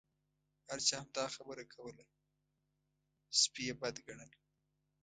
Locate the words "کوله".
1.73-2.03